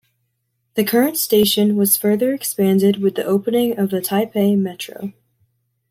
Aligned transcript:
The 0.73 0.83
current 0.83 1.15
station 1.17 1.75
was 1.77 1.95
further 1.95 2.33
expanded 2.33 3.03
with 3.03 3.13
the 3.13 3.23
opening 3.23 3.77
of 3.77 3.91
the 3.91 4.01
Taipei 4.01 4.57
Metro. 4.57 5.13